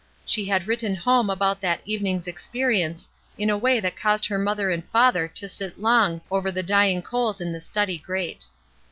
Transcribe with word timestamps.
She 0.25 0.45
had 0.45 0.67
written 0.67 0.95
home 0.95 1.29
about 1.29 1.61
that 1.61 1.81
evening's 1.85 2.27
experience 2.27 3.07
in 3.37 3.51
a 3.51 3.57
way 3.59 3.79
that 3.79 3.95
caused 3.95 4.25
her 4.25 4.39
mother 4.39 4.71
and 4.71 4.83
father 4.85 5.27
to 5.27 5.47
sit 5.47 5.79
long 5.79 6.21
over 6.31 6.51
the 6.51 6.63
dying 6.63 7.03
coals 7.03 7.39
in 7.39 7.53
the 7.53 7.61
study 7.61 7.99
grate. 7.99 8.47